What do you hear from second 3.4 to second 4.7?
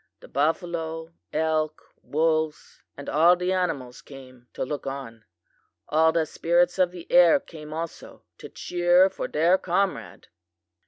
animals came to